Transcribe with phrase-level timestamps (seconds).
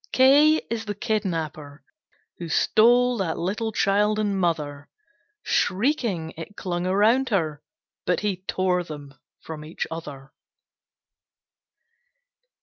[0.11, 1.83] K K is the Kidnapper,
[2.39, 4.89] who stole That little child and mother
[5.43, 7.61] Shrieking, it clung around her,
[8.07, 10.33] but He tore them from each other.